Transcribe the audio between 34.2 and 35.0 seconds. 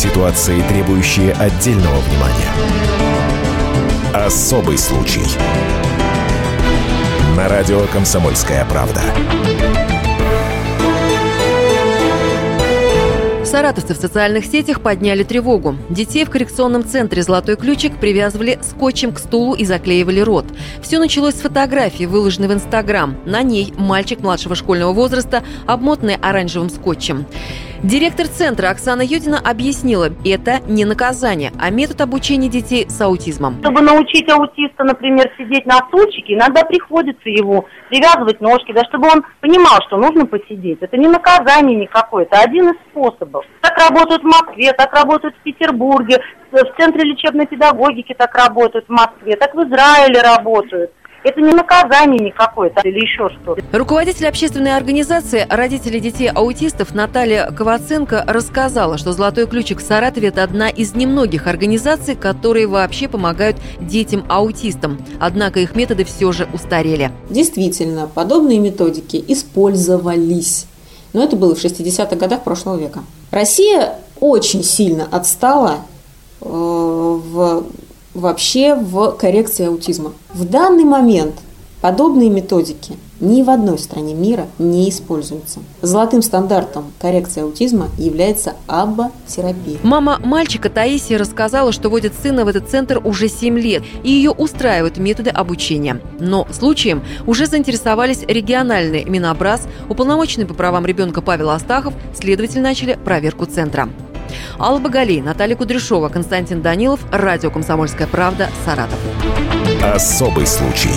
аутиста,